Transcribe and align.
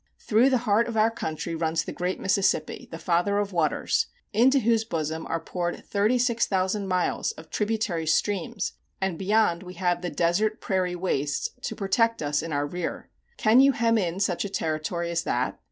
Through 0.17 0.49
the 0.49 0.57
heart 0.65 0.87
of 0.87 0.97
our 0.97 1.11
country 1.11 1.53
runs 1.53 1.83
the 1.83 1.91
great 1.91 2.19
Mississippi, 2.19 2.87
the 2.89 2.97
father 2.97 3.37
of 3.37 3.53
waters, 3.53 4.07
into 4.33 4.61
whose 4.61 4.83
bosom 4.83 5.27
are 5.27 5.39
poured 5.39 5.85
thirty 5.85 6.17
six 6.17 6.47
thousand 6.47 6.87
miles 6.87 7.33
of 7.33 7.51
tributary 7.51 8.07
streams; 8.07 8.73
and 8.99 9.19
beyond 9.19 9.61
we 9.61 9.75
have 9.75 10.01
the 10.01 10.09
desert 10.09 10.59
prairie 10.59 10.95
wastes 10.95 11.51
to 11.61 11.75
protect 11.75 12.23
us 12.23 12.41
in 12.41 12.51
our 12.51 12.65
rear. 12.65 13.11
Can 13.37 13.59
you 13.59 13.73
hem 13.73 13.99
in 13.99 14.19
such 14.19 14.43
a 14.43 14.49
territory 14.49 15.11
as 15.11 15.21
that? 15.21 15.59